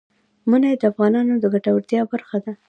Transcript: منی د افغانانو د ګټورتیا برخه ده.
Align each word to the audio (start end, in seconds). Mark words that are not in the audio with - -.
منی 0.49 0.73
د 0.77 0.83
افغانانو 0.91 1.33
د 1.39 1.45
ګټورتیا 1.53 2.01
برخه 2.11 2.37
ده. 2.43 2.53